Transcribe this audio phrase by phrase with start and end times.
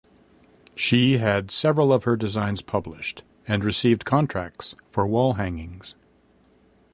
[0.73, 5.95] She had several of her designs published and received contracts for wall hangings.